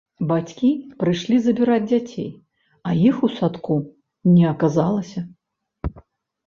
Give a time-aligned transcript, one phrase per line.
[0.29, 0.69] Бацькі
[1.03, 2.29] прыйшлі забіраць дзяцей,
[2.89, 3.75] а іх у садку
[4.35, 5.21] не аказалася.